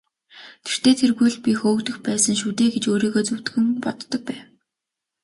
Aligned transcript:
Тэртэй 0.65 0.95
тэргүй 1.01 1.29
л 1.33 1.37
би 1.43 1.51
хөөгдөх 1.61 1.97
байсан 2.07 2.35
шүү 2.39 2.51
дээ 2.57 2.69
гэж 2.73 2.83
өөрийгөө 2.91 3.23
зөвтгөн 3.27 3.65
боддог 3.83 4.21
байв. 4.27 4.43